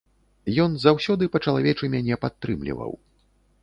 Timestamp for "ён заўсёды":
0.63-1.23